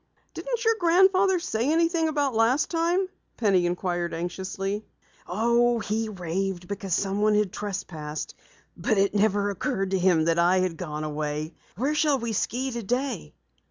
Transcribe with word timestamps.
"Didn't 0.33 0.65
your 0.65 0.73
grandfather 0.79 1.37
say 1.37 1.69
anything 1.71 2.07
about 2.07 2.33
last 2.33 2.71
time?" 2.71 3.07
Penny 3.37 3.67
inquired 3.67 4.15
anxiously. 4.15 4.83
"Oh, 5.27 5.77
he 5.77 6.09
raved 6.09 6.67
because 6.67 6.95
someone 6.95 7.35
had 7.35 7.53
trespassed. 7.53 8.33
But 8.75 8.97
it 8.97 9.13
never 9.13 9.51
occurred 9.51 9.91
to 9.91 9.99
him 9.99 10.27
I 10.27 10.57
had 10.57 10.75
gone 10.75 11.03
away. 11.03 11.53
Where 11.75 11.93
shall 11.93 12.17
we 12.17 12.33
ski 12.33 12.71
today?" 12.71 13.35